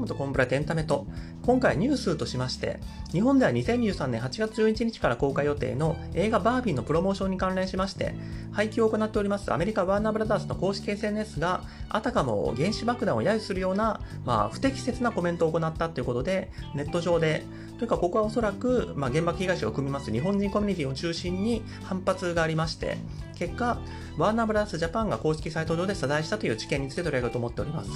[0.00, 1.06] ムとコンプラエンタメと、
[1.42, 2.80] 今回ニュースとしまして、
[3.12, 8.14] 日本では2023年8月11日から公開予定の映画バービーのプロモーションに関連しまして、
[8.52, 17.44] 配給を行っておりますアメリカワーナーブラザーズの公式 SNS が、あたかも原子爆弾を揶揄するような、まあ、不適切なコメントを行ったということで、ネット上で、
[17.78, 22.98] というかここはおそらく、まあ、原爆被害者を組みます日本人コミュニティを中心に反発がありまして、
[23.36, 23.80] 結果、
[24.18, 27.90] ワーナーブラザーズジャパンが公式サイト上で謝罪したという事件について取り上げようと思っております。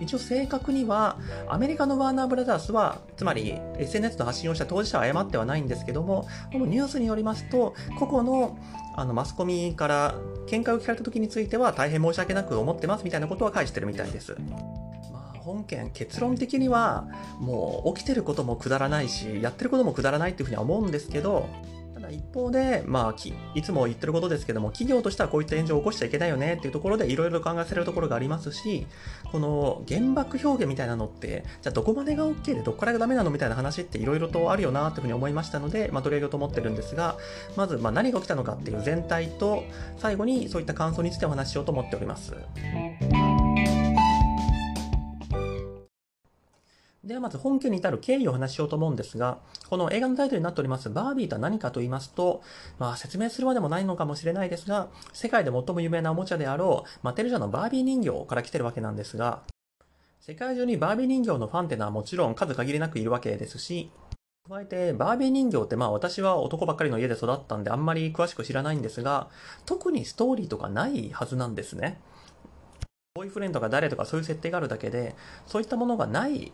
[0.00, 1.18] 一応正確には、
[1.48, 8.58] アメリカのワーナーブラザースは、つまり SNS の発信をした当事者は誤ってはないんですけども、このニュースによりますと、個々の
[8.96, 10.14] あのマスコミから
[10.48, 14.36] 見解を聞かれた時については大変申し訳なく思ってますみたいなことは返してるみたいです。
[15.38, 21.48] 本件結論的にはもう起きてることもくだらないしやってることもくだらないっていうふうには思うんですけど
[22.10, 23.14] 一方で、まあ、
[23.54, 28.86] いつも言ってることですけども、企業としてはこういった炎上を起こしちゃいけないよねっていうところでいろいろ考えされるところがありますし、
[29.30, 37.16] この原爆表現みたいなのって、じゃあどこまでが OK でどこからがダメなのみたいな話っていろいろとあるよなというふうに思いましたので、まあ、取り上げようと思ってるんですが、
[37.56, 39.64] まず、ま、何が起きたのかっていう全体と、
[39.98, 42.34] 最後にそういった感想についてお話ししようと思っております。
[47.10, 52.40] ではまず本件に至る経緯をお話ししようと思うんですが、この映画のタイトルになっておりますバービーとは何かと言いますと、
[52.78, 59.42] まあ説明するまでもないのかもしれないですが、世界で最も有名なおもちゃであろう、マテルジャのバービー人形から来てるわけなんですが、
[60.20, 63.90] 世界中にバービー人形のファンってのはもちろん数限りなくいるわけですし、
[64.48, 69.30] 加えて、バービー人形ってまあ私は男ばっかりの家で育ったんであんまり詳しく知らないんですが、
[69.66, 72.00] 特にストーリーとかないはずなんですね。
[73.16, 75.16] ボーイフレンドが誰とかそういう設定があるだけで、
[75.48, 76.52] そういったものがない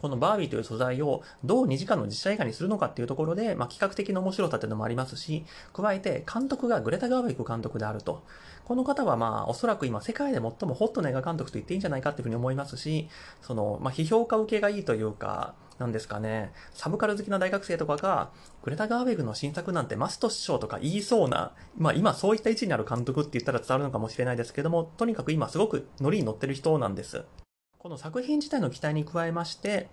[0.00, 8.22] このバービーという素材をどう2時間の実写映画にするのかっていうところで、まあ、企画的な面白さっていうのもありますし、加えて監督がグレタ・ガーウィック監督であると。
[8.64, 13.08] この方はまあおそらく今世界で最もホットな映画監督と言っていいんじゃないかっていうふうに思いますし、
[13.40, 18.30] その、まあ、批評家受けがいいというか、なんですかね、サブカル好きな大学生とかが、
[18.62, 27.24] グレタ・ガーウェグの新作なんてマスト師匠とか言いそうな、まあ今そういった位置にある監督って言ったら伝わるのかもしれないですけども、とにかく今すごくノリに乗ってる人なんです。
[27.78, 29.88] この作品自体の期待に加えまして、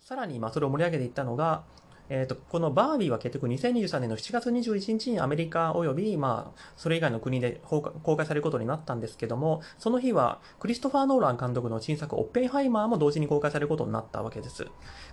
[0.00, 1.64] さらに、まあ、それを盛り上げていったのが、
[2.08, 14.66] え、ー、と、このバービーは結局2023年の7月21日にアメリカ及び、まあ、それ以外の国で公開されることになったんですけども、その日はクリストファー・ノーラン監督の新作オッペンハイマーも同時に公開されることになったわけです。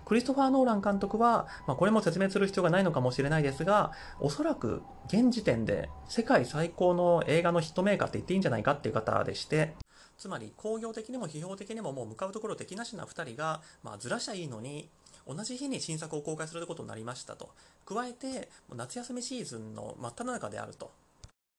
[0.06, 9.76] クリストファー・ノーラン監督は、まあ、これも説明する必要がないのかもしれないですが、おそらく現時点で世界最高の映画のヒットメーカーって言っていいんじゃないかっていう方でして、
[10.18, 14.90] つまり工業的にも批評的にももう向かうところ敵なしな2人が、まあ、ずらしゃいいのに
[15.28, 17.50] 同じ日に新作を公開することになりましたと。
[17.86, 20.92] 加えて夏休みシーズンの真っ只中であると。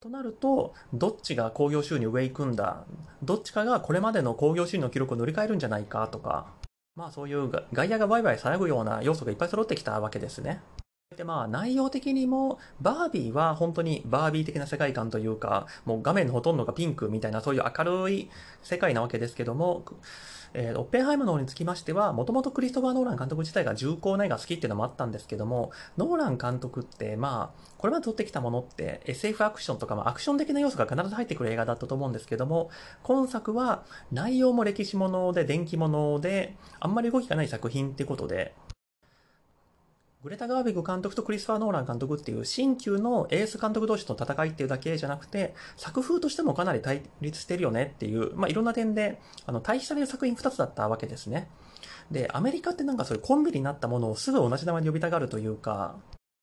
[0.01, 2.85] となると、どっちが興行収入上行くんだ、
[3.23, 6.47] どっちかがこれまでの興行収入の記録を塗り替えるんじゃないかとか、
[6.95, 10.61] まあそういう外野がワイワイ騒ぐような要素がいっぱい揃ってきたわけですね。
[11.19, 18.31] でまあ内容的にもバービーは本当にバービー的な世界観というかもう画面のほとんどがピンクみたいなそういう明るい
[18.63, 19.85] 世界なわけですけども、
[20.55, 32.71] えー、オッペンハイマーの方につきましてはもともとクリストファー・ノーラン監督自体が重厚な絵が好きっていうのもあったんですけどもノーラン監督ってまあこれまで撮ってきたものって SF アクションとか、まあ、アクション的な要素が必ず入ってくる映画だったと思うんですけども
[33.03, 33.83] 今作は
[34.13, 38.55] 内容も歴史もので電気ものであんまり動きがない作品ってことで
[40.29, 51.49] グレタ・ガービグ監督とクリスファー・ノーラン監督っていう新旧のエース監督同士の戦いっていうだけじゃなくて、作風としてもかなり対立してるよねっていう、まあ、いろんな点で、あの、対比される作品2つだったわけですね。
[52.11, 55.97] で、アメリカってなんかそういうコンビになったものをすぐ同じ名前で呼びたがるというか、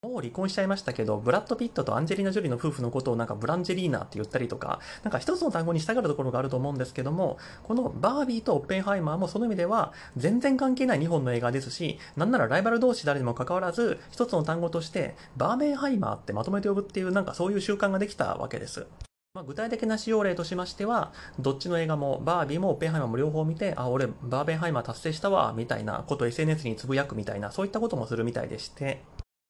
[0.06, 18.86] もう離婚しちゃいましたけど、ブラッド・ピットとアンジェリーナ・ジョリーの夫婦のことをなんかブランジェリーナって言ったりとか、なんか一つの単語に従うところがあると思うんですけども、このバービーとオッペンハイマーもその意味では全然関係ない2本の映画ですし、なんならライバル同士誰にも関わらず、一つの単語としてバーベンハイマーってまとめて呼ぶっていうなんかそういう習慣ができたわけです。
[19.34, 29.04] まあ、具体的な使用例としましては、どっちの映画も、バービーもオッペンハイマーも両方見て、あ、俺、バーベンハイマー達成したわ、みたいなことを SNS につぶやくみたいな、そういったこともするみたいでして、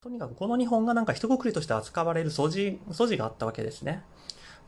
[0.06, 4.04] とにかくこの日本がなんか一括りとして扱われる素地、素地があったわけですね。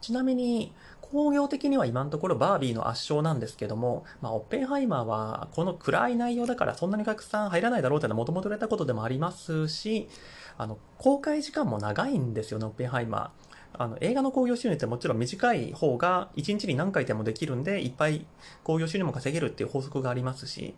[0.01, 10.09] ちなみに、工業的には今のところバービーの圧勝なんですけども、まあ、オッペンハイマーはこの暗い内容だからそんなにお客さん入らないだろうっていうのはもともと言れたことでもありますし、
[10.57, 13.83] あの、公開時間も長いんですよね、オッペンハイマー。
[13.83, 18.25] あの、映画の興行収入ってもちろん短い方が1日に何回でもできるんで、いっぱい
[18.63, 20.73] 興行収入も稼げるっていう法則がありますし、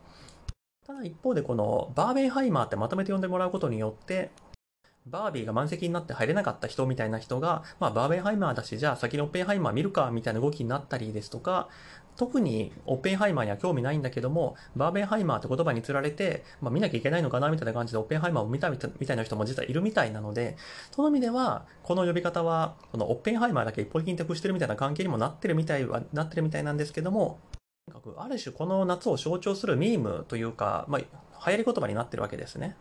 [0.86, 4.32] ただ一方でこのバーベンハイマーってまとめて呼んでもらうことによって、
[5.08, 11.68] バービーが満席になって入れなかった人みたいな人が、まあ、バーベンハイマーだし、じゃあ先にオッペンハイマー見るか、みたいな動きになったりですとか、
[12.16, 20.58] 特にオッペンハイマーには興味ないんだけども、バーベンハイマーって言葉につられて、まあ、見なきゃいけないのかなみたいな感じでオッペンハイマーを見たみたいな人も実はいるみたいなので、
[20.92, 27.40] その意味では、この呼び方は、このオッペンハイマーだけ一方的に得してるみたいな関係にもなってるみたいは、なってるみたいなんですけども、
[27.88, 32.76] とにかくある種この夏を象徴するミームというか、まあ、流行り言葉になってるわけですね。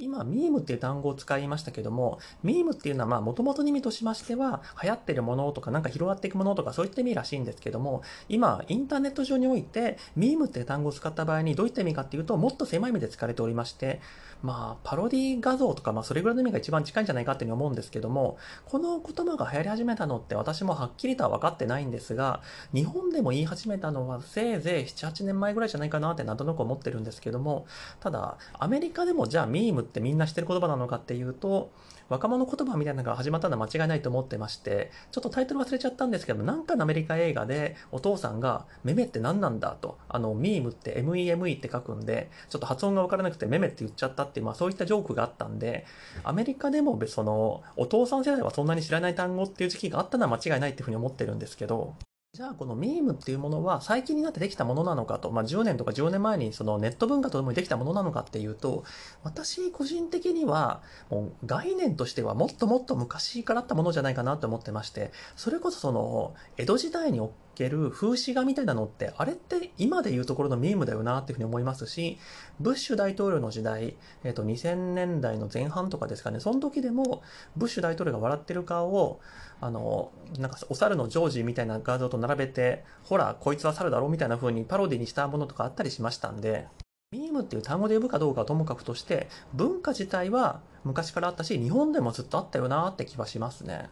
[0.00, 14.00] 今、ミームっていう単語を使いましたけども、ミームっていうのは、まあ、元々の意味としましては、流行ってるものとか、なんか広がっていくものとか、そういった意味らしいんですけども、今、インターネット上において、ミームっていう単語を使った場合に、どういった意味かっていうと、もっと狭い意味で使われておりまして、
[14.42, 22.40] まあ、パロディ画像とか、まあ、それぐらいの意味が一番近いんじゃないかっていうふうに思うんですけども、この言葉が流行り始めたのって私もはっきりとは分かってないんですが、
[22.72, 27.66] 日本でも言い始めたのはせいぜい7、8年前ぐらいじゃないかなってなんとなく思ってるんですけども、
[27.98, 31.70] ただ、アメリカでもじゃあミームってみんな知ってる言葉なのかっていうと、
[32.08, 45.84] 若者言葉みたいなのが始まったのは間違いないと思ってまして、ちょっとタイトル忘れちゃったんですけど、なんかのアメリカ映画でお父さんが、メメって何なんだと、あの、ミームって MEME って書くんで、ちょっと発音がわからなくてメメって言っちゃったっていう、まあそういったジョークがあったんで、
[46.24, 51.94] アメリカでもその、お父さん世代はそんなに知らない単語っていう時期があったのは間違いないっていうふうに思ってるんですけど、
[52.34, 58.84] じゃあこのミームっていうものは最近になってできたものなのかと、まあ、10年とか10年前にそのネット文化とともにできたものなのかっていうと、
[59.24, 72.18] 私個人的にはもう概念としてはもっともっと昔からあったものじゃないかなと思ってまして、それこそその江戸時代における風刺画みたいなのって、あれって今で言うところのミームだよなっていうふうに思いますし、
[72.60, 77.22] ブッシュ大統領の時代、えっ、と2000年代の前半とかですかね、その時でも
[77.56, 79.18] ブッシュ大統領が笑ってる顔を
[79.60, 86.66] あの、なんかお猿のジョージみたいな画像と並べて、ほら、こいつは猿だろみたいな風にパロディにしたものとかあったりしましたんで、
[87.10, 93.90] ミームっていう単語で呼ぶかどうかはともかくとして、文化自体は昔からあったし、日本でもずっとあったよなって気はしますね。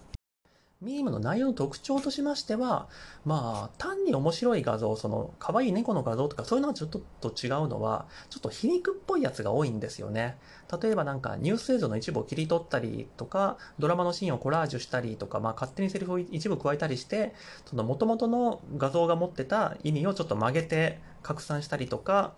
[0.83, 2.89] ミームの内容の特徴としましては、
[3.25, 10.37] まあ、単に面白い画像、その、可愛い猫の画像とか、そういうのがちょっと違うのは、ちょっと皮肉っぽいやつが多いんですよね。
[10.83, 17.35] 例えばなんか、ニュース映像の一部を切り取ったりとか、ドラマのシーンをコラージュしたりとか、まあ、勝手にセリフを一部加えたりして、
[17.65, 22.35] その元々の画像が持ってた意味をちょっと曲げて拡散したりとか、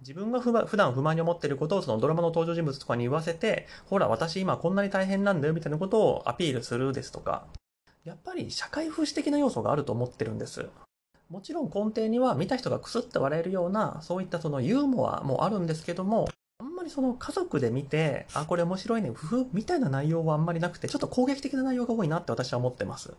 [0.00, 7.46] 自分が普段不満に思っていることをそのドラマの登場人物とかに言わせて、ほら、私今こんなに大変なんだよみたいなことをアピールするですとか、
[8.04, 10.66] やっぱり社会風刺的な要素があると思ってるんです。
[11.28, 23.12] もちろん根底には見た人がクスって笑えるような、そういったそのユーモアもあるんですけども、あんまりその家族で見て、あ、これ面白いね、ふふ、みたいな内容はあんまりなくて、ちょっと攻撃的な内容が多いなって私は思ってます。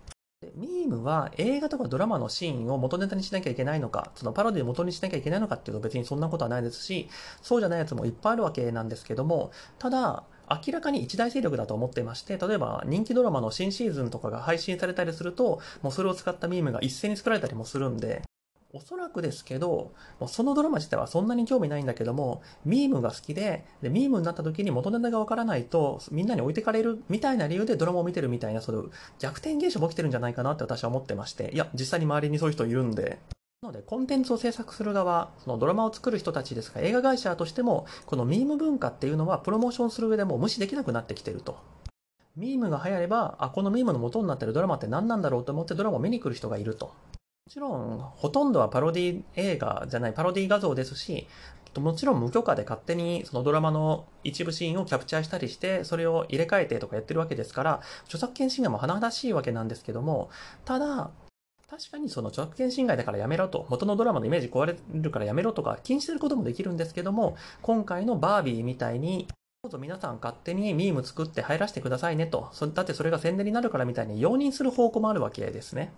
[0.56, 7.10] ミームは映画とかドラマのシーンを元ネタにしなきゃいけないのか、そのパロディを元にしなきゃいけないのかっていうと別にそんなことはないですし、
[7.42, 18.22] そうじゃないやつもいっぱいあるわけなんですけども、ただ、明らかに一大勢力だと思っていまして、例えば人気ドラマの新シーズンとかが配信されたりすると、もうそれを使ったミームが一斉に作られたりもするんで、
[18.74, 19.92] おそらくですけど、
[20.28, 33.20] そのドラマ自体はそんなに興味ないんだけども、ミームが好きで、で、ミームになった時に元ネタがわからないと、みんなに置いてかれるみたいな理由でドラマを見てるみたいな、そういう逆転現象も起きてるんじゃないかなって私は思ってまして、いや、実際に周りにそういう人いるんで、
[33.62, 41.60] なので、コンテンツを制作する側、そのドラマを作る人たちですが、映画会社としても、このミーム文化っていうのは、プロモーションする上でも無視できなくなってきてると。
[42.36, 46.92] ミームが流行れば、あ、このミームの元になってるドラマって何なんだろうと思ってドラマを見に来る人がいると。
[47.52, 51.28] もちろん、ほとんどはパロディ映画じゃない、パロディ画像ですし、
[51.76, 60.30] もちろん無許可で勝手にそのドラマの一部シーンをキャプチャーしたりして、それを入れ替えてとかやってるわけですから、著作権侵害も甚だしいわけなんですけども、
[60.64, 61.12] ただ、
[61.70, 69.28] 確かにその著作権侵害だからやめろと、元のドラマのイメージ壊れるからやめろとか禁止することもできるんですけども、今回のバービーみたいに、
[69.62, 75.92] どうぞ皆さん勝手にミーム作って入らせてくださいねと、だってそれが宣伝になるからみたいに容認する方向もあるわけですね。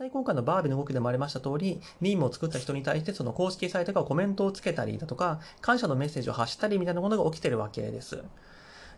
[0.00, 8.24] 際今回のバービーの動きでもありました通り、ミームを作った人に対してその公式サイトがコメントをつけたりだとか、感謝のメッセージを発したりみたいなものが起きてるわけです。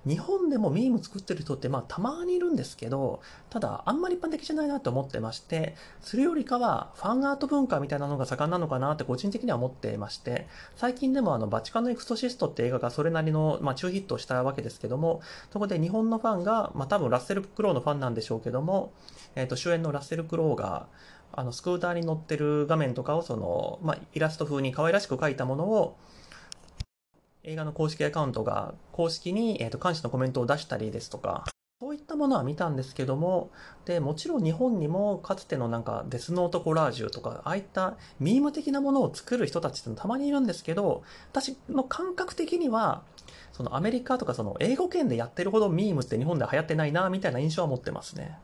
[0.06, 15.20] 日本でもミーム作ってる人ってまあたまにいるんですけど、ただあんまり一般的じゃないなと思ってまして、それよりかはファンアート文化みたいなのが盛んなのかなって個人的には思ってまして、最近でもあのバチカンのエクソシストって映画がそれなりのまあ中ヒットしたわけですけども、
[15.52, 18.92] そこで日本のファンが、まあ多分ラッセル・クロウのファンなんでしょうけども、
[19.36, 20.86] えっ、ー、と主演のラッセル・クロウが、
[21.34, 25.96] あのスクーターに乗ってる画面とかをその、まあ、イラスト風に可愛らしく描いたものを、
[27.44, 31.44] 映画の公式アカウントが公式に、えーと、監視のコメントを出したりですとか、
[31.80, 33.50] そういったものは見たんですけども、
[33.84, 43.02] で、もちろん日本にもかつてのなんかデスノートコラージュとか、ああいったミーム的なものを作る人たちってたまにいるんですけど、私の感覚的には、
[43.52, 48.38] そのアメリカとかその英語圏でやってるほどミームって日本では流行ってないな、みたいな印象は持ってますね。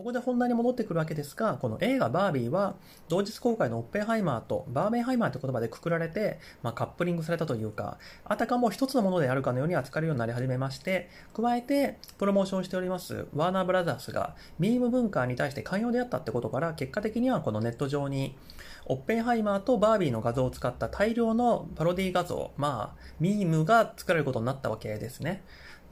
[0.00, 2.76] ここで本題に戻ってくるわけですが、この映画バービーは、
[3.10, 18.38] 同日公開のオッペンハイマーとバーベンハイマーって言葉でくくられて、まあ、カップリングされたというか、あたかも一つのものであるかのように扱われるようになり始めまして、加えて、プロモーションしております、ワーナーブラザースが、ミーム文化に対して寛容であったってことから、結果的にはこのネット上に、
[18.86, 25.42] オッペンハイマーとバービーの画像を使った大量のパロディ画像、まあ、ミームが作られることになったわけですね。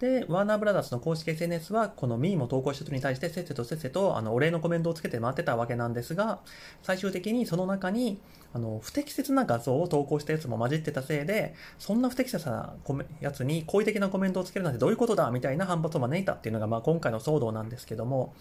[0.01, 6.39] で、ワーナーブラザーズの公式 SNS は、このミーも投稿した人に対して、せっせとせっせと、あの、お礼のコメントをつけて回ってたわけなんですが、
[6.83, 8.21] 最終的にその中に、
[8.53, 12.75] あの、不適切な画像を投稿したやつも混じってたせいで、そんな不適切な
[13.21, 18.35] やつに好意的なコメントをつけるなんてどういうことだみたいな反発を招いたっていうのが、まあ、今回の騒動なんですけども、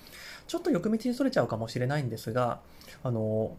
[0.47, 2.59] ちょっと横道にそれちゃうかもしれないんですが、
[3.03, 3.55] あの、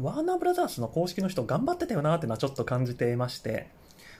[0.00, 3.68] ワーナーブラザースの公式の人頑張ってたよなってのはちょっと感じていまして、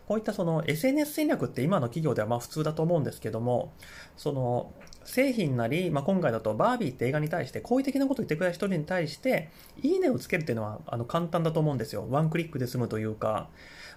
[0.06, 3.72] こういったその SNS 戦略って今の企業ではまあ普通だと思うんですけども、
[4.16, 4.72] その
[5.04, 9.50] 製品なり、まあ、今回だとバービーって映画に対して好意的なことを言ってくれた人に対して、
[9.82, 12.06] いいねをつけるっていうのはあの簡単だと思うんですよ。
[12.10, 13.48] ワンクリックで済むというか、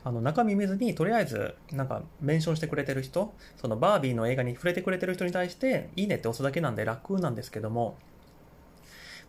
[0.04, 7.98] あの中身見ずにとりあえずなんかメンションしてくれてる人、そのバービーの映画に触れてくれてる人に対して、いいねって押すだけなんで楽なんですけども、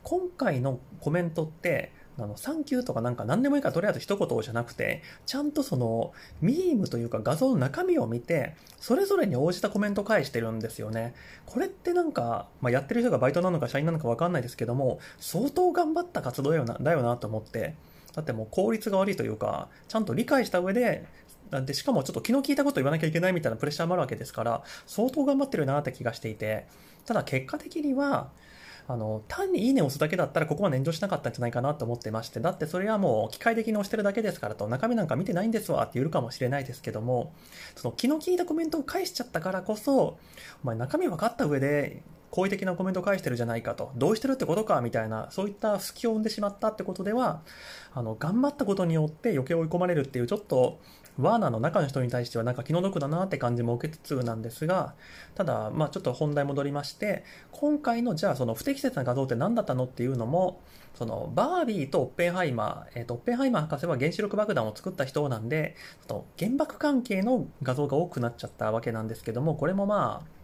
[0.02, 11.14] 今回のコメントって、あの、サンキューとかなんか何でもいいからとりあえず一言じゃなくて、ちゃんとその、ミームというか画像の中身を見て、それぞれに応じたコメント返してるんですよね。
[11.44, 17.74] これってなんか、まあ、やってる人がバイトなのか社員なのかわかんないですけども、相当頑張った活動だよな、だよなと思って。
[18.14, 21.04] だってもう効率が悪いというか、ちゃんと理解した上で、
[21.50, 26.66] で、しかもちょっと気の利いたこと言わなきゃいけないみたいなプレッシャーもあるわけですから、相当頑張ってるなって気がしていて、
[27.04, 28.30] ただ結果的には、
[28.88, 37.32] あの、単にいいねを押すだけだったらここは炎上しなかったんじゃないかなと思ってまして、だってそれはもう機械的に押してるだけですからと、中身なんか見てないんですわって言うかもしれないですけども、
[37.74, 40.18] その気の利いたコメントを返しちゃったからこそ、
[40.62, 47.40] お前中身分かった上で、好意的なコメントを返してるじゃないかと、どうしてるってことかみたいな、そういった隙を生んでしまったってことでは、
[47.94, 50.78] あの、頑張ったことによって余計追い込まれるっていう、ちょっと、
[51.18, 54.94] ワーナーの中の人に対してはなんか気の毒だなって感じも受けつつなんですが、
[55.34, 60.60] ただ、まあちょっと本題戻りまして、今回のじゃあその不適切な画像って何だったのっていうのも、
[60.94, 70.35] そのバービーとオッペンハイマー、えっ、ー、と、オッペンハイマー博士は原子力爆弾を作った人なんで、その原爆関係の画像が多くなっちゃったわけなんですけども、これもまあ、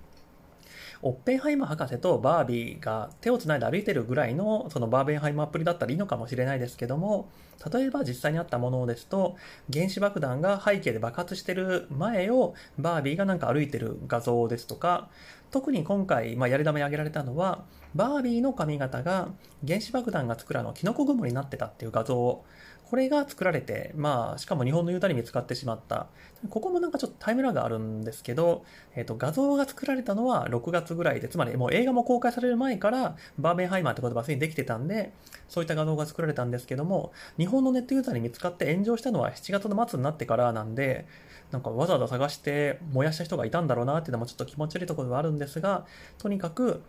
[1.05, 7.29] オッペンハイマー博士とバービーが手を繋いで歩いてるぐらいの、そのバーベンハイマーアプリだったらいいのかもしれないですけども、
[7.73, 9.37] 例えば実際にあったものですと、
[9.73, 15.09] 原子爆弾が背景で爆発してる前をバービーがなんか歩いてる画像ですとか、
[15.51, 17.65] 特に今回、まあ、やり玉に挙げられたのは、
[17.97, 19.29] バービーの髪型が
[19.67, 22.45] 原子爆弾が作るのキノコ雲になってたっていう画像を
[22.93, 26.09] これが作られて、まあ、しかも日本のユータに見つかってしまった。
[26.51, 35.11] ここもなんかちょっとタイムラグがあるんですけど、えっ、ー、と、画像が作られたのは6月ぐらいで、つまりもう映画も公開される前から、バーベンハイマーって言葉すでにできてたんで、
[35.49, 41.07] そういった画像が作られたんですけども、日本のネットユーザーに見つかって炎上したのは7月の末になってからなんで、
[41.51, 45.87] なんかわざわざ探して燃やした人がいたんだろうなっていうのもちょっと気持ち悪いところではあるんですが、
[46.19, 46.83] とにかく、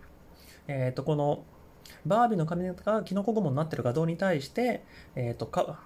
[0.67, 1.45] えっ、ー、と、この、
[2.05, 4.83] バービーの髪型がキノコ雲になってる画像に対して、
[5.15, 5.79] えっ、ー、と、か、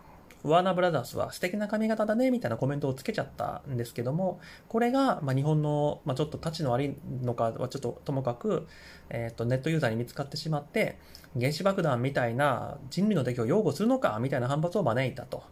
[0.44, 8.67] ワーナーブラザースは素敵な髪型だねみたいなコメントをつけちゃったんですけども、これが、ま日本の、ま、ちょっと立ちの悪いのかはちょっとともかく、
[9.10, 10.98] えっ、と、ネットユーザーに見つかってしまって、
[11.39, 15.44] 原子爆弾みたいな人類の敵を擁護するのかみたいな反発を招いたと。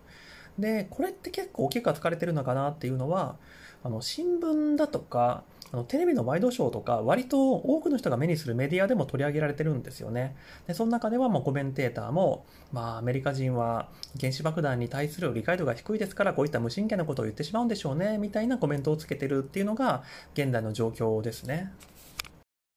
[0.58, 3.36] で、これって結構大きく扱われてるのかなっていうのは、
[3.84, 10.36] あの、新聞だとか、あのテレビのワイドショーとか、割と多くの人が目にするメディアでも取り上げられてるんですよね。
[10.68, 20.04] で、その中ではもうコメンテーターも、まあ、アメリカ人は原子爆弾に対する理解度が低いですから、こういった無神経なことを言ってしまうんでしょうね、みたいなコメントをつけてるっていうのが、
[20.34, 21.72] 現代の状況ですね。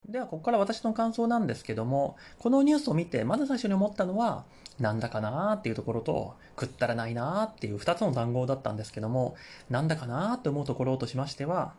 [0.09, 4.43] では、ここから私の感想なんですけども、このニュースを見て、まず最初に思ったのは、
[4.79, 9.35] なんだかなーっていうところと、くったらないなーっていう二つの単語だったんですけども、
[9.69, 11.73] なんだかなーって思うところとしましては、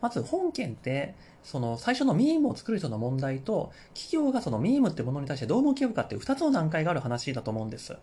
[0.00, 7.96] まず本件って、その最初のミームを作る人の問題と、企業がそのミームってものに対してどう向き合うかっていう二つの段階がある話だと思うんです。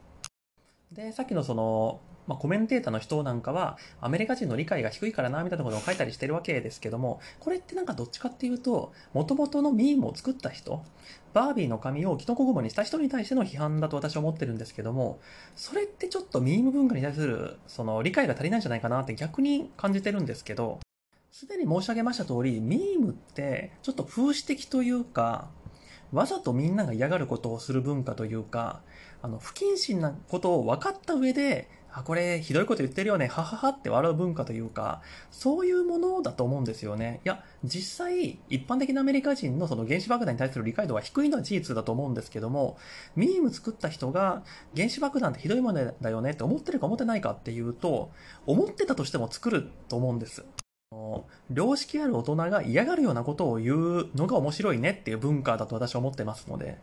[0.91, 10.83] で、さっきのその、まあ、コメンテーターの人なんかは、アメリカ人の理解が低いからな、みたいなことを書いたりしてるわけですけども、これってなんかどっちかっていうと、元々のミームを作った人、
[11.33, 15.19] バービーの髪をキノコ雲にした人に対しての批判だと私は思ってるんですけども、
[15.55, 20.79] それってちょっとミーム文化に対する、その理解が足りないんじゃないかなって逆に感じてるんですけど、
[21.31, 25.49] すでに申し上げました通り、ミームってちょっと風刺的というか、
[26.11, 28.81] わざとみんなが嫌がることをする文化というか、
[29.21, 37.21] あの、不謹慎なことを分かった上で、あ、これひどいこと言ってるよね、はははって笑う文化というか、そういうものだと思うんですよね。
[37.25, 42.77] いや、実際、一般的なアメリカ人のその原子爆弾に対する理解度は低いのは事実だと思うんですけども、
[43.15, 44.43] ミーム作った人が
[44.75, 48.11] 原子爆弾ってひどいものだよねって思ってるか思ってないかっていうと、
[48.45, 50.45] 思ってたとしても作ると思うんです。
[51.53, 56.79] 良識ある大人が嫌がるようなことを言うのが面白いねっていう文化だと私は思ってますので。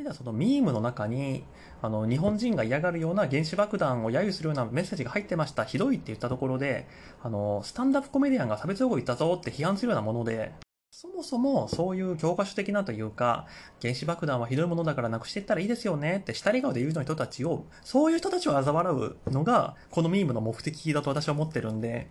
[0.00, 1.44] そういう意味ではそのミームの中に、
[1.82, 5.64] あの、日本人が嫌がるような原子爆弾を揶揄するようなメッセージが入ってました。
[5.64, 6.86] ひどいって言ったところで、
[7.22, 10.52] あの、スタンダップコメディアンが差別用語言ったぞって批判するようなもので、
[10.90, 13.46] そもそもそういう教科書的なというか、
[13.80, 22.08] 原子爆弾はひどいものだからなくしていったらいいですよねって下り顔で言うの人たちを、そういう人たちを嘲笑うのが、このミームの目的だと私は思ってるんで、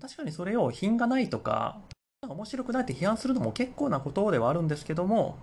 [0.00, 1.80] 確かにそれを品がないとか、
[2.22, 5.38] 面白くないって批判するのも結構なことではあるんですけども、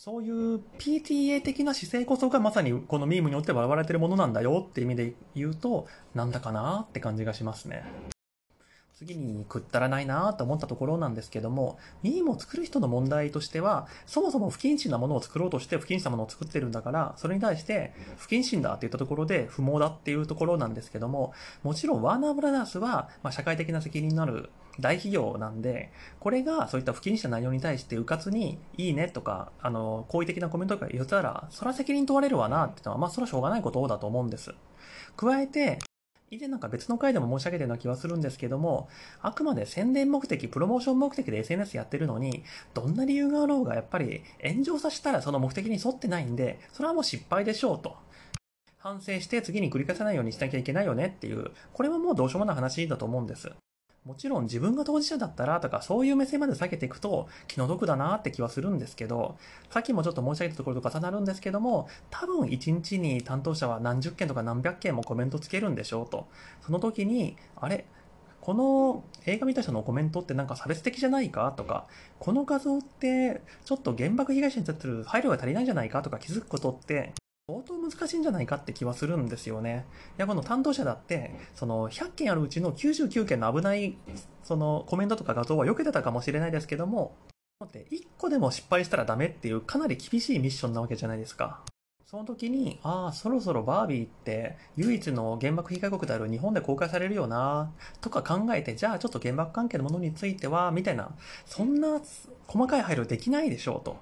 [0.00, 7.82] そういう PTA 的な姿勢こそがまさにこのミームによって笑われてるものなんだよって意味で言うと、なんだかなって感じがしますね。
[8.98, 24.50] 次に食ったらないなと思ったところなんですけども、ミームを作る人の問題としては、そもそも不謹慎なものを作ろうとして不謹慎なものを作ってるんだから、それに対して不謹慎だって言ったところで不毛だっていうところなんですけども、もちろんワーナーブラザースは、まあ、社会的な責任のある
[24.80, 34.52] 大企業なんで、これがそういった不謹慎な内容に対してうかつにいいねとか、あの、好意的なコメントが言ったら、それは責任問われるわなってのは、まあそれはしょうがないことだと思うんです。
[35.16, 35.78] 加えて、
[36.30, 38.88] 以前なんか別の回でも申し上げたような気はするんですけども、
[39.22, 42.44] あくまで宣伝目的、プロモーション目的で SNS やってるのに、
[42.74, 47.96] どんな理由があろうがやっぱり炎上させたらその目的に沿ってないんで、それはもう失敗でしょうと。
[48.76, 53.50] 反省して次に繰り返さないようにしなきゃいけないよねっていう、これはもうどうしようもない話だと思うんです。
[54.08, 59.36] もちろん自分が当事者だったらとかそういう目線まで避けていくと気の毒だなって気はするんですけど、
[59.68, 66.26] さっきもちょっと申し上げたところと重なるんですけども、多分1日に担当者は何十件とか何百件もコメントつけるんでしょうと。
[66.62, 67.84] その時に、あれ？
[68.40, 71.86] この映画見た人のコメントってなんか差別的じゃないかとか、
[72.18, 77.12] この画像ってちょっと原爆被害者に対する配慮が足りないんじゃないかとか気づくことって
[77.50, 79.86] 相当難しいんじゃないかって気はするんですよね。
[80.18, 83.96] いや、この担当者だって、その100件あるうちの99件の危ない、
[84.44, 87.16] そのコメントとか画像は避けてたかもしれないですけども、
[87.64, 91.62] 1個でも失敗したらダメっていうかなり厳しいミッションなわけじゃないですか。
[92.04, 101.98] その時に、ああ、そろそろバービーって唯一の原爆被害国である日本で公開されるよな、とか考えて、じゃあちょっと原爆関係のものについては、みたいな、そんな
[102.46, 103.96] 細かい配慮できないでしょうと。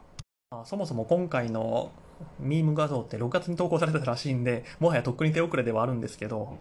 [0.65, 1.93] そもそも今回の
[2.39, 6.59] ミーム画像って6月に投稿されてたらしいんで、もはやとっくに手遅れではあるんですけど、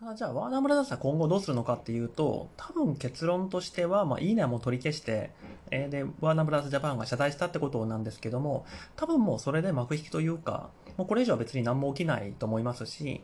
[0.00, 5.30] ただじゃあワーナーブラザーズは今後どうするのかっていうと、多分結論としては、まあいいねはもう取り消して、
[5.70, 8.64] えー、で、ワーナーブラザーズジャパンが謝罪したってことなんですけども、
[8.96, 13.22] 多分もうそれで幕引きというか、もうこれ以上は別に何も起きないと思いますし、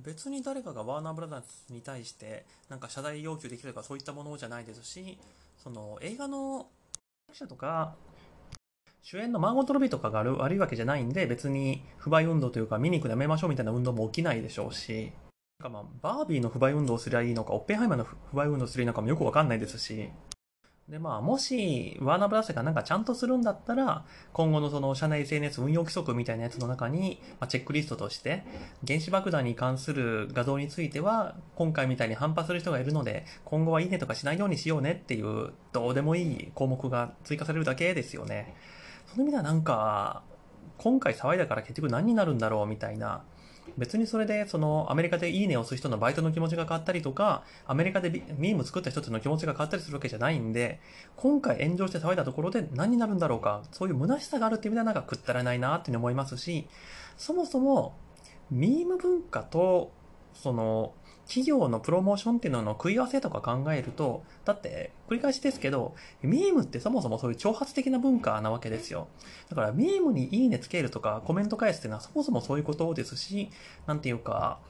[0.00, 5.18] 別に誰かがワーナーブラザーズに対してなんか謝罪要求できるとかそういったものじゃないですし、
[5.56, 6.66] その映画の
[7.28, 7.94] 作者とか
[9.08, 15.12] 主演のマーゴト・ロビとかが悪いわけじゃないんで、別に不買運動というか見に行くのやめましょうみたいな運動も起きないでしょうし、
[15.60, 20.10] なんかまあ、バービーの不買運動をすりゃいいのか、オッペンハイマーの不買運動すりゃいいのかもよくわかんないですし、
[20.88, 28.42] で、まあ、もし、ワーナーブラザーがなんかちゃんとするんだったら、今後のその社内 SNS 運用規則みたいなやつの中に、まあ、チェックリストとして、
[28.84, 38.56] 原子爆弾に関する画像については、今回みたいに反発する人がいるので、今後はいいねとかしないようにしようねっていう、どうでもいい項目が追加されるだけですよね。
[39.06, 40.22] その意味ではなんか、
[40.78, 43.22] 今回騒いだから結局何になるんだろうみたいな、
[43.76, 50.80] 別にそれで、その、アメリカでいいねを押す人のバイトの気持ちが変わったりとか、アメリカでミーム作った人たちの気持ちが変わったりするわけじゃないんで、
[51.16, 56.68] 今回炎上して騒いだところで何になるんだろうか、そういう虚しさがあるっていう意味ではなんか食ったらないなっていうに思いますし、
[57.16, 57.94] そもそも、
[58.50, 59.92] ミーム文化と、
[60.32, 60.94] その、
[61.26, 69.08] 企業のプロモーションっていうのの食い合わせとか考えると、だって、繰り返しですけど、ミームってそもそもそういう挑発的な文化なわけですよ。
[69.48, 73.50] だからミームにいいねつけるとかコメント返すっていうのはそもそもそういうことですし、
[73.86, 74.60] なんていうか、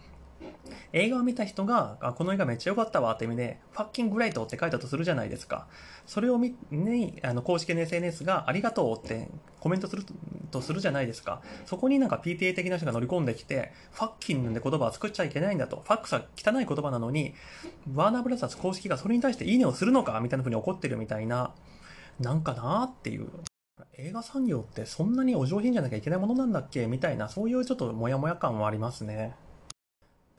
[0.92, 5.66] 映画を見た人が、あ、この映画めっちゃ良かったわって意味で、ファッキンググレートって書いたとするじゃないですか。
[6.07, 9.29] それを見、に、あの、公式の SNS がありがとうって
[9.61, 10.05] コメントする
[10.51, 11.42] とするじゃないですか。
[11.64, 15.83] そこになんか PTA 的な人が乗り込んできて、ファッキングで言葉は作っちゃいけないんだと。
[15.85, 17.35] ファックスは汚い言葉なのに、
[17.94, 21.55] ワーナーブラザーズ公式がそれに対していいねをするのかみたいな風に怒ってるみたいな、
[22.20, 23.29] なんかなーっていう。
[23.99, 29.35] 映画産業ってそんなにお上品じゃなきゃいけないものなんだっけみたいな、そういうちょっとモヤモヤ感はありますね。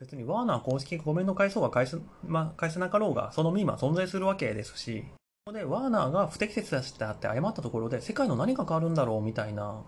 [0.00, 5.04] 別にワーナー公式コメント返そうが返す、まあ、返せなかろうが、そのミームは存在するわけですし、
[5.44, 9.82] ここでワーナーが不適切だしたって謝ったところで、世界の何が変わるんだろうみたいな、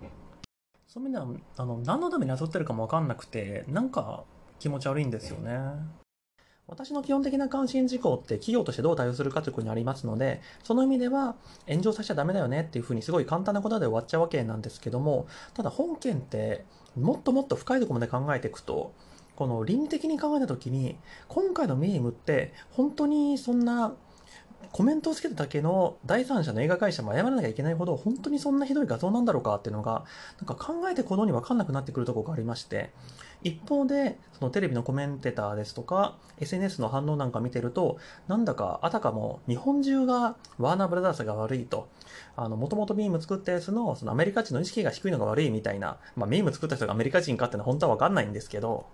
[0.88, 4.25] そういう意味では、あの、何のために誘ってるかもわかんなくて、なんか
[4.59, 5.59] 気持ち悪いんですよね。
[6.66, 11.37] 私の基本的な関心事項って企業としてどう対応するかということにありますので、その意味では
[11.68, 16.64] 炎上させちゃダメだよねっていうふうにすごい簡単なことで終わっちゃうわけなんですけども、ただ本件って
[16.96, 18.92] もっともっと深いところまで考えていくと、
[19.40, 23.94] この倫理的に考えたときに、今回のミームって本当にそんな
[24.70, 30.05] コメントをつけただけの第三者の映画会社も謝らなきゃいけないほど本当にそんなひどい画像なんだろうかっていうのが
[30.38, 32.90] なんか考えてこのに分かんなくなってくるところがありまして
[33.42, 37.96] 一方でそのテレビのコメンテーターですとか SNS の反応なんか見てると
[38.29, 41.88] なんだかあたかも日本中がワーナーブラザースが悪いと。
[42.37, 48.87] もともとミーム作ったやつのそのアメリカ人の意識が低いのが悪いみたいな、まあ、ミーム作った人がアメリカ人かっていうのは本当は分かんないんですけど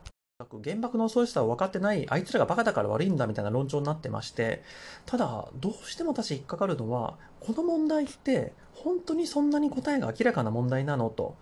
[0.63, 4.63] 原爆の恐ろしさを分かってない、あいつらがバカだから悪いんだみたいな論調になってまして、
[5.07, 11.37] ただ、どうしても私引っかかるのは、この問題って、本当にそんなに答えが明らかな問題なのと。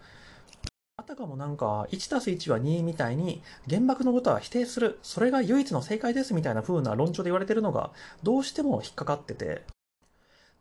[0.97, 7.91] あたかもなんか、1たす1は2みたいに、原爆のことは否定する、それが唯一の正解ですみたいな風な論調で言われてるのが、
[8.23, 9.65] どうしても引っかかってて、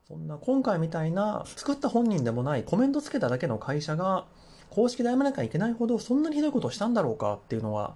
[0.08, 4.26] そんな今回みたいな、作った本人でもないコメントつけただけの会社が、
[4.72, 7.96] 公式で謝らなきゃいけないほど、そんなにひどいことをしたんだろうかっていうのは、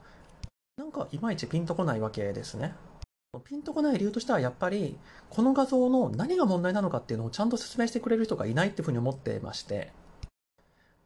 [0.78, 2.76] なんかいまいちピンとこないわけですね。
[3.44, 4.98] ピンとこない理由としてはやっぱり
[5.30, 9.92] この画像の何が問題なのかっていうのをちゃんと説明してくれる人がいないっていうふうに思ってまして。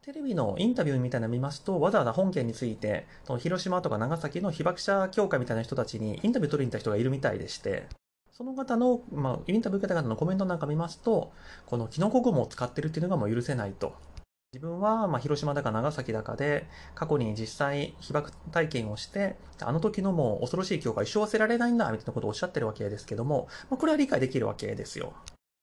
[0.02, 7.86] テレビのインタビューみたいなの見ますとわざわざ本件についてその広島とか長崎の被爆者協会みたいな人たちにインタビュー取りに行った人がいるみたいでして。
[8.32, 11.32] その方の、まあ、インタビュー受けた方のコメントなんか見ますと
[11.66, 13.94] このキノコ雲を使ってるっていうのがもう許せないと。
[14.54, 25.14] 自分は、まあ、広島だか長崎だかで、過去に実際被爆体験をして、あの時のもう恐ろしい記憶が一生忘れられないんだ、みたいなことをおっしゃってるわけですけども、まあ、これは理解できるわけですよ。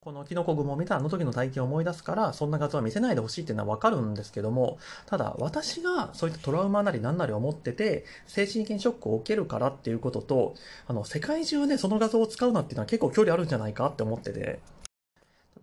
[0.01, 10.55] このキノコ雲を見たあの時の体験を思い出すから、そんな画像は見せないでほしいっていうのはわかるんですけども、ただ私がそういったトラウマなり何なりを持ってて、精神的にショックを受けるからっていうことと、
[10.87, 14.59] あの、世界中でその画像を使うなっていうのは結構距離あるんじゃないかって思ってて、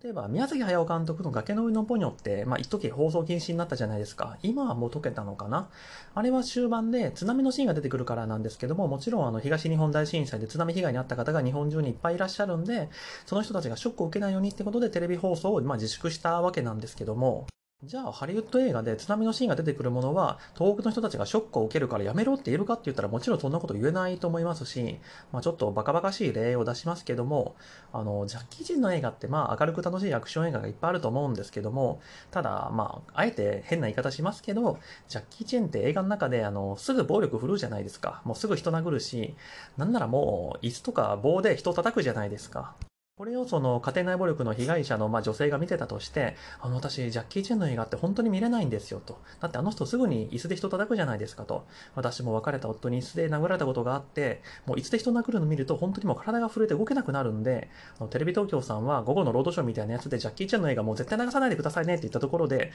[0.03, 4.37] 例えば、宮崎駿監督の崖の上のポニョって、まあ、一時放送禁止になったじゃないですか。
[4.43, 5.69] 今はもう解けたのかな
[6.13, 12.89] あれは終盤で津波のシーンが出てくるからなんですけども、もちろんあの、東日本大震災で津波被害に遭った方が日本中にいっぱいいらっしゃるんで、
[13.25, 17.47] その人たちがショックを受けないようにってことでテレビ放送をま自粛したわけなんですけども、
[17.83, 24.99] じゃあ、ハリウッド映画で津波のシーンが出てくるものは、東北の人たちがショックを受けるからやめろって言えるかって言ったらもちろんそんなこと言えないと思いますし、
[25.31, 27.55] まあちょっとバカバカしい例を出しますけども、
[27.93, 38.23] あの、ジャッキー・チンの映画ってまあ明るく楽しいアクション映画がいっぱいあると思うんですけども、ただ、まあ、あえて変な言い方しますけど、ジャッキー・チェンって映画の中であの、すぐ暴力振るうじゃないですか。
[38.25, 39.35] もうすぐ人殴るし、
[39.77, 42.73] なんならもう椅子とか棒で人叩くじゃないですか。
[43.17, 49.19] これをその家庭内暴力の被害者のまあ女性が見てたとして、あの私、ジャッキー・チェンの映画って本当に見れないんですよと。
[49.39, 51.65] だってあの人すぐに椅子で人叩くじゃないですかと。
[51.95, 62.71] 私も別れた夫に椅子で殴られたことがあって、もう椅子で人殴るの見ると本当にもう体が震えて動けなくなるんで、あのテレビ東京さんは午後のロードショーみたいなやつでジャッキー・チェンの映画もう絶対流さないでくださいねって言ったところで、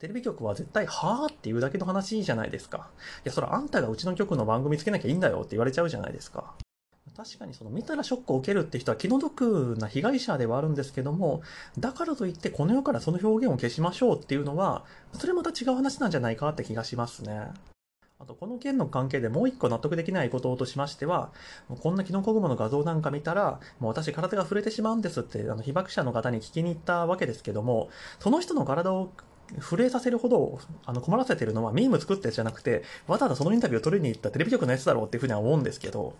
[0.00, 2.90] テレビ局は絶対、はぁっていうだけの話じゃないですか。
[3.24, 6.52] いや、それあんたがうちの局の番組つけなきゃいいんだよって言われちゃうじゃないですか。
[7.16, 11.42] 確かにその見たらショックを受けるって人は気の毒な被害者ではあるんですけども、
[11.78, 17.52] だからといってこの世からその表現を消しましょうっていうのは、それまた違う話なんじゃないかって気がしますね。
[18.18, 21.30] あと、この件の関係でもう一個納得できないこととしましては、
[21.80, 29.10] こんなキノコ雲の画像なんか見たら、もう私体が触れてしまうんですって、あの、被爆者の方に聞きに行ったわけですけども、その人の体を
[29.60, 36.14] 震えさせるほどあの困らせてるのはミーム作ったやつじゃなくて、わざわざそのインタビューを取りに行ったテレビ局のやつだろうっていうふうには思うんですけど、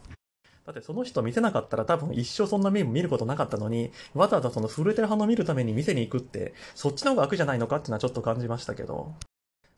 [0.66, 9.14] だってその人見せなかったら多分一生そんなミーム見ることなかったのに、わざわざその震えてる反応見るために店に行くって、そっちの方が悪じゃないのかっていうのはちょっと感じましたけど。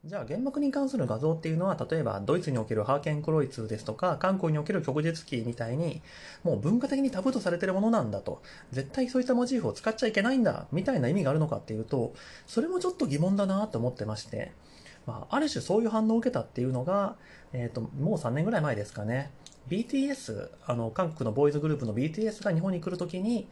[0.04, 6.02] じゃあ原爆に関する画像っていうのは、例えばドイツにおけるハーケンクロイツですとか、韓国における旭日記みたいに、
[6.44, 12.14] もう文化的にタブーとされてるものなんだと、絶対そういったモチーフを使っちゃいけないんだ、みたいな意味があるのかっていうと、
[12.46, 14.52] それもちょっと疑問だなと思ってまして、
[15.06, 17.16] まあ、ある種そういう反応を受けたっていうのが、
[17.52, 19.32] えっ、ー、と、もう3年ぐらい前ですかね。
[19.68, 23.48] BTS、あの、韓国のボーイズグループの BTS が日本に来るときに、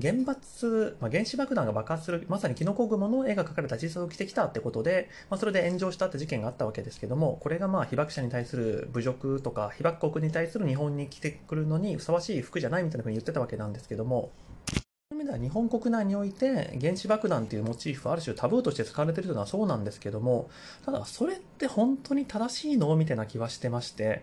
[0.00, 14.30] 原発、まあ、原子爆弾が爆発する、まさにキノコ雲の絵が描かれた T シャツを着てきたってことで、まあ、それで炎上したって事件があったわけですけども、これがまあ被爆者に対する侮辱とか、被爆国に対する日本に来てくるのにふさわしい服じゃないみたいなふうに言ってたわけなんですけども、
[14.70, 20.50] そういう意味では日本国内において原子爆弾っていうモチーフある種タブーとして使われているというのはそうなんですけども、
[20.84, 22.94] ただそれって本当に正しいの？
[22.94, 24.22] みたいな気はしてまして、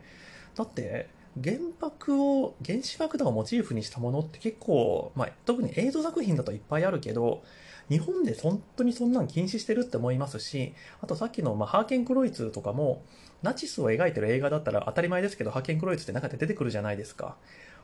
[0.56, 1.10] だって、
[1.44, 7.44] 原爆を、原子爆弾をモチーフにしたものって結構、まあ、特に映像作品だといっぱいあるけど、
[7.90, 13.04] 日本で本当にそんなん禁止してるって思いますし、あとさっきの、まあ、ハーケンクロイツとかも、
[13.44, 17.36] ナチスを描いてる映画だったら当たり前ですけど、ハーケンクロイツって中で出てくるじゃないですか。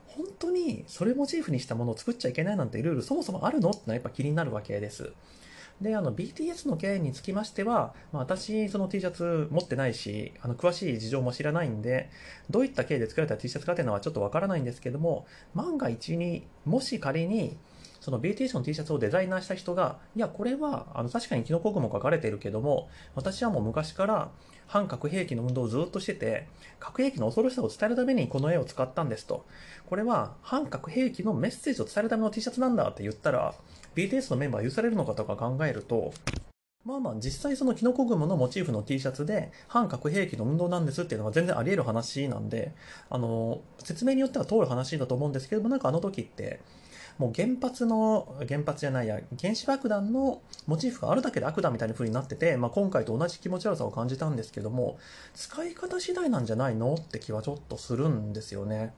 [0.07, 5.13] 本当にそれモチーフにしたものを作っちゃいけないなんてルールそもそもあるのってのはやっぱ気になるわけです。
[5.82, 12.12] で、あの、BTS の件につきましては、まあ、私、その T シャツ持ってないし、あの、詳しい事情も知らないんで、
[12.52, 17.58] どういった経緯で作られた T シャツかっていうのはちょっとわからないんですけども、万が一に、もし仮に、
[18.00, 24.32] その BTS の T シャツをデザイナーした人が、いや、これは、あの、確かにキノコ雲書かれてるけども、私はもう昔から
[24.67, 26.48] 反核兵器の運動をずっとしてて、
[26.80, 29.46] 核兵器の恐ろしさを伝えるためにこの絵を使ったんですと。
[29.86, 33.54] これは反核兵器のメッセージを伝えるための T シャツなんだって言ったら、
[33.95, 36.13] BTS のメンバー許されるのかとか考えると、
[36.84, 42.73] まあまあ実際そのキノコ雲のモチーフの T シャツで反核兵器の運動なんですっていうのは全然あり得る話なんで、
[43.10, 46.60] あの、説明によっては通る話だと思うんですけども、なんかあの時って、
[47.19, 54.97] もう原発の、原発じゃないや、原子爆弾のモチーフがあるだけで悪だみたいな風になってて、まあ今回と同じ気持ち悪さを感じたんですけども、
[55.36, 58.95] 使い方次第なんじゃないのって気はちょっとするんですよね。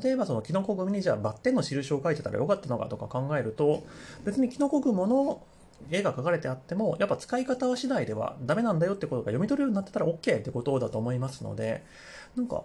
[0.00, 3.84] 例えばそのキノコ雲にじゃあバッテンの印を書いてたらよかったのかとか考えると、
[4.24, 5.42] 別にキノコ雲の
[5.90, 11.84] 絵が描かれてあっても、やっぱ使い方は次第ではダメなんだよってことが読み取るようになってたら OK ってことだと思いますので、
[12.36, 12.62] なんか、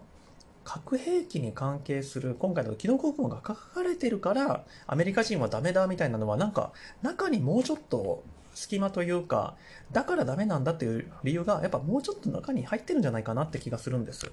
[0.64, 8.22] 核兵器に関係する今回のキノコ雲が書かれてるからアメリカ人はダメだみたいなのはなんか中にもうちょっと
[8.54, 9.56] 隙間というか
[9.94, 14.30] だからダメなんだっていう理由がやっぱもうちょっと中に入ってるんじゃないかなって気がするんです。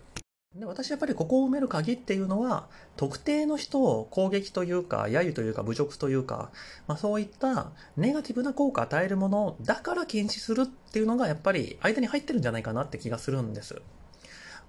[0.54, 6.52] で私やっぱりここを埋める鍵っていうのは特定の人を攻撃というか揶揄というか侮辱というか、
[6.86, 13.82] まあ、そういったネガティブな効果を与えるものだから禁止するっていうのがやっぱり間に入ってるんじゃないかなって気がするんです。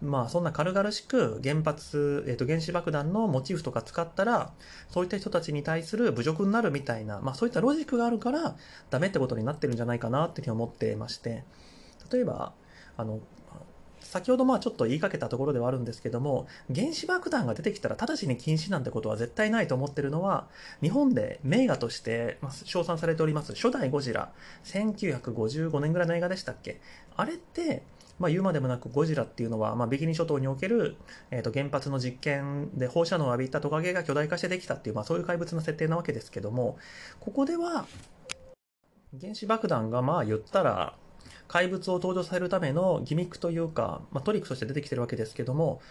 [0.02, 4.52] まあそんな軽々しく原発、えっ、と原子爆弾のモチーフとか使ったら、
[4.90, 8.58] そういった人たちに対する侮辱になるみたいな、まあそういったロジックがあるから
[8.90, 11.46] ダメってことになってるんじゃないかなっていうふうに思ってまして、
[12.12, 12.54] 例えば、
[12.98, 13.22] あの、
[14.06, 20.48] 先ほどまあちょっと言いかけたところではあるんですけども、原子爆弾が出てきたら直ちに禁止なんてことは絶対ないと思ってるのは、
[20.82, 24.32] 日本で名画として称賛されております初代ゴジラ、
[24.64, 26.80] 1955年ぐらいの映画でしたっけ？
[27.18, 27.84] あれって、
[28.18, 30.96] まあ、言うまでもなくゴジラっていうのは、まあ、ビキニ諸島における、
[31.32, 36.78] えー、と原発の実験で放射能を浴びたトカゲが巨大化してできたっていう、まあ、そういう怪物の設定なわけですけども
[37.20, 37.86] ここでは
[39.20, 40.96] 原子爆弾がまあ言ったら
[41.48, 45.82] 怪物を登場させるためのギミックというか、まあ、トリックとして出てきてるわけですけども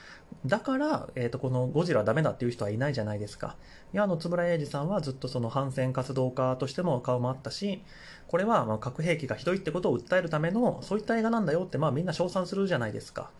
[0.46, 3.56] だから、えー、とこのゴジラはダメだっていう人はいないじゃないですか。
[3.92, 7.82] いやあの円谷英二さんはずっとその反戦活動家としても顔もあったし
[8.26, 13.30] これはま核兵器がひどいってことを訴えるためのそういった映画なんだよってまあみんな称賛するじゃないですか。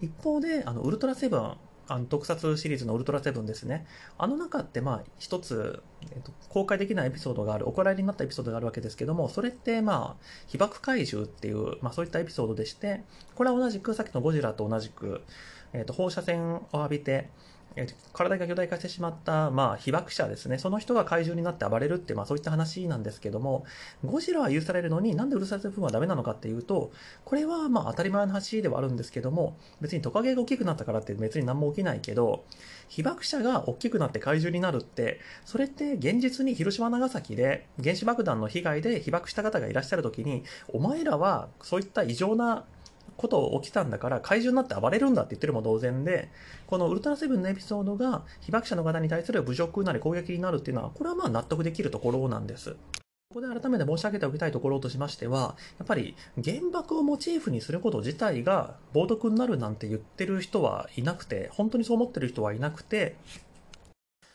[0.00, 1.54] 一方であのウルトラセブン
[1.88, 3.86] あの特撮シリーズのウルトラセブンですね。
[4.18, 13.02] あの中ってまあ一つ、えっと、公開できないエピソードがある、お蔵入りになったエピソードがあるわけですけども、それってまあ被爆怪獣っていう、まあそういったエピソードでして、
[13.34, 15.22] これは同じくさっきのゴジラと同じく、
[15.72, 17.28] えっと、放射線を浴びて、
[17.76, 20.58] えー、体が巨大化してしまった、まあ、被爆者ですね。
[20.58, 23.64] その人が怪獣になって暴れるって、まあそういった話なんですけども、
[24.04, 26.92] ゴジラは許されるのになんでウルトラセブンはダメなのかっていうと、
[27.24, 32.44] これはまあ当たり前の話ではあるんですけども、別にトカゲが大きくなったからって別に何も起きないけど、
[32.88, 42.64] 被爆者が大きくなって怪獣になるって、それって現実に広島長崎で原子爆弾の被害で被爆した方がいらっしゃる時に、お前らはそういった異常な
[43.22, 46.28] こと起きたんだから怪獣になって暴れるんだって言ってるも同然で
[46.66, 52.76] このウルトラセブンのエピソードが被爆者の方に対する侮辱なり攻撃になるっていうのはこれはまあ納得できるところなんです。
[53.30, 63.16] ここで改めて申し上げておきたいところとしましてはやっぱり原爆をモチーフにすること自体が冒涜になるなんて言ってる人はいなくて本当にそう思ってる人はいなくて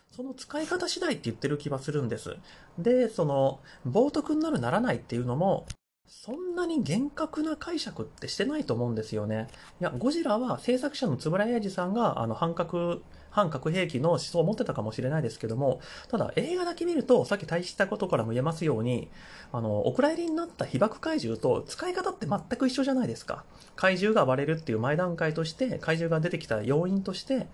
[0.10, 2.38] その使い方次第って言ってる気はするんです。
[2.80, 5.68] でその冒涜になるならないっていうのも
[6.08, 9.48] そんなに厳格な解釈ってしてないと思うんですよね。
[9.82, 19.10] いや、ゴジラは制作者の円谷英二さんがあの反核、反核兵器の思想を持ってたかもしれないですけども、ただ映画だけ見ると、さっき対したことからも言えますように、
[19.52, 23.44] あの、お蔵入りになった被爆怪獣と使い方って全く一緒じゃないですか。
[23.76, 27.48] 怪獣が割れるっていう前段階として、怪獣が出てきた要因として、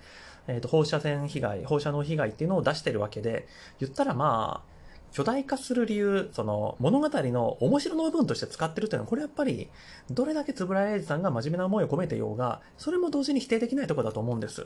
[0.47, 3.47] えっ、ー、と、放射線被害、放射能被害っていうのを出してるわけで、
[3.79, 4.72] 言ったらまあ、
[5.13, 9.69] 巨大化する理由、その物語の面白の部分として使ってるっていうのは、これやっぱり、
[10.09, 14.65] どれだけ円谷英二さんが真面目な思いを込めてようが、それも同時に否定できないところだと思うんです。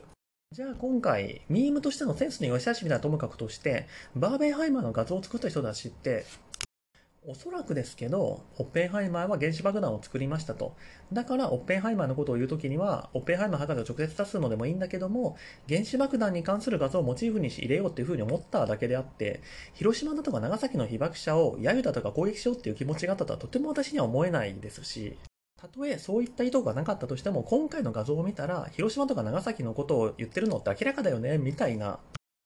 [0.53, 6.25] じゃあ今回、ミームとしてのセンスの良し悪しみたいなともかくとして、バーベンハイマーの画像を作った人たちって、
[7.29, 10.77] おそらくですけど、オッペンハイマーは原子爆弾を作りましたと。
[11.11, 15.35] だから、オッペンハイマーのことを言うときには、オッペンハイマー博士を直接出すのでもいいんだけども、
[15.67, 19.41] 原子爆弾に関する画像をモチーフにし入れようっていうふうに思っただけであって、
[19.73, 25.17] 広島だとか長崎の被爆者を揶揄だとか攻撃しようっていう気持ちがあったとはとても私には思えないですし、
[25.59, 31.99] たとえそういった意図がなかったとしても、今回の画像を見たら、広島とか長崎のことを言ってるのって明らかだよね、みたいな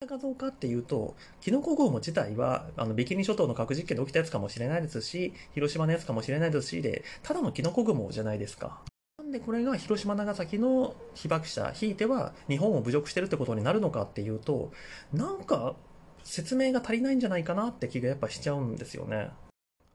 [0.06, 8.82] かどうかっていうと、キノコ雲自体は、あの、ビキニ諸島の核実験で起きたやつかもしれないですし、広島のやつかもしれないですし、で、ただのキノコ雲じゃないですか。
[9.18, 14.72] なんでこれが広島長崎の被爆者、ひいては日本を侮辱してるってことになるのかっていうと、
[15.12, 15.76] なんか
[16.24, 19.30] 説明が足りないんじゃないかなって気がやっぱしちゃうんですよね。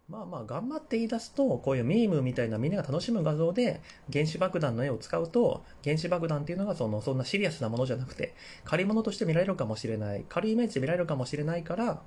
[0.10, 12.02] まあまあ頑張って言い出すと、こういうミームみたいなみんなが楽しむ画像で原子爆弾の絵を使うと、原子爆弾っていうのがそのそんなシリアスなものじゃなくて、借り物として見られるかもしれない、軽いイメージで見られるかもしれないから、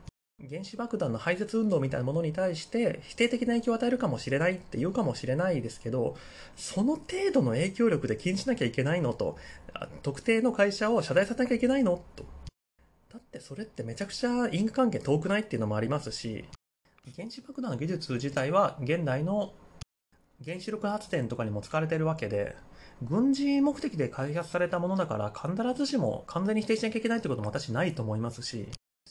[0.48, 6.16] 原子爆弾の排泄運動みたいなものに対して否定的な影響を与えるかもしれないって言うかもしれないですけど、
[6.56, 9.36] その程度の影響力で禁じなきゃいけないのと、
[10.02, 12.24] 特定の会社を遮断させなきゃいけないのと。
[13.12, 16.46] だってそれってめちゃくちゃ因果関係遠くないっていうのもありますし、
[17.16, 19.52] 原子爆弾の技術自体は現代の
[20.44, 22.56] 原子力発電とかにも使われているわけで、
[23.02, 28.68] 軍事目的で開発されたものだから必ずしも完全に否定しなきゃいけないってことも私ないと思いますし、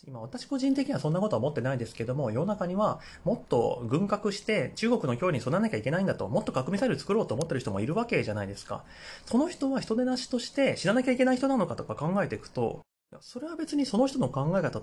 [0.07, 8.83] 今私個人的にはそんなことは思ってないですけども、世の中にはもっと軍拡して中国の脅威に備えなきゃいけないんだと、もっと核ミサイル作ろうと思ってる人もいるわけじゃないですか。
[9.25, 12.81] その人は人手なしとして死ななきゃいけない人なのかとか考えていくと、
[13.19, 14.79] それは別にその人の考え方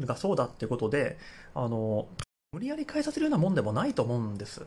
[0.00, 1.18] がそうだってことで、
[1.54, 2.06] あの、
[2.52, 4.66] 無理やり変えさせるようなもんでもないと思うんです。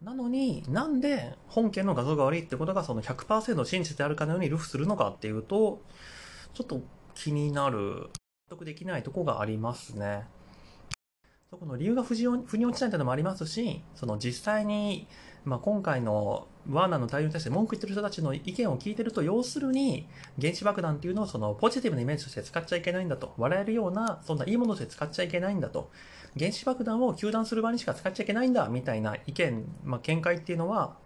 [0.00, 5.82] なのになんで本件の画像が悪いってことがその100%真実であるかのようにルフするのかっていうと、
[6.52, 6.80] ちょっと
[7.16, 8.08] 気になる、
[8.48, 10.28] 納得できないとこがありますね。
[11.50, 15.08] そこの理由が腑に落ちないというのもありますし、その実際に、
[15.44, 20.08] まあ、今回のワーナーの対応に対して文句言ってる人たちの意見を聞いてると、要するに、
[20.40, 23.34] 原子爆弾っていうのをそのポジティブなイメージとして使っちゃいけないんだと。
[23.38, 25.90] 笑えるような、そんないいものとして使っちゃいけないんだと。
[26.38, 30.96] 原子爆弾を糾弾する場にしか使っちゃいけないんだみたいな意見、まあ、見解っていうのは、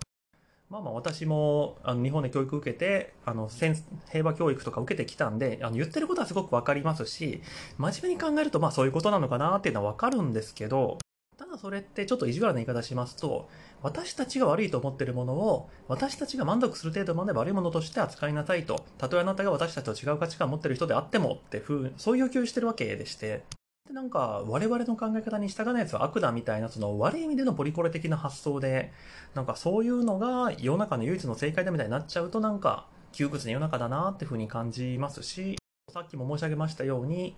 [0.71, 3.77] まあまあ私もあの日本で教育受けて、あの戦
[4.11, 7.43] 平和教育とか受けてきたんで、あの言ってることはすごくわかりますし、
[7.79, 10.99] 真面目に考えるとまあそういうことなのかなっていうのはわかるんですけど、
[11.39, 13.49] ただそれってちょっと意地悪な言い方しますと、
[13.83, 18.85] 私たちが悪いと思ってるものを、私たちが満足する程度まで悪いものとして扱いなさいと。
[18.99, 23.45] たとえあなたが私たちと違う価値観を持ってる人であってもってふう、そういう要求してるわけでして。
[23.89, 28.93] で、なんか、我々の考え方に従わないやつは悪だみたいな、その悪い意味でのポリコレ的な発想で、
[29.35, 35.57] なんかそういうのが世の中の唯一の正解だみたいになっちゃうと、なんか、窮屈な世の中だなっていうふうに感じますし、
[35.91, 37.35] さっきも申し上げましたように、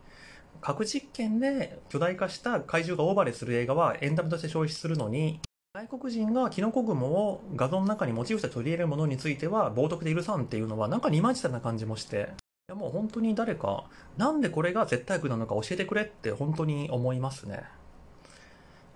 [0.60, 5.40] 核実験で巨大化した怪獣がオーバレする映画はエンタメとして消費するのに、
[5.72, 12.30] 外国人がキノコ雲を画像の中にモチーフとして取り入れるものについては冒涜で許さんっていうのはなんか二枚舌な感じもして、
[12.70, 13.85] やもう本当に誰か、
[14.16, 17.64] なんでこれが絶対句なのか教えてくれって本当に思いますね。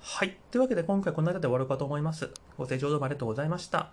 [0.01, 0.37] はい。
[0.51, 2.31] というわけで今回この間で終わるかと思います。
[2.57, 3.91] ご清聴どうもありがとうございました。